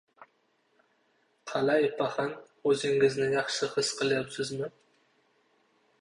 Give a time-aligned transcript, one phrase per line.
[1.51, 2.33] —Qalay, paxan,
[2.71, 4.75] o‘zingizni yaxshi his qilyapsizmi?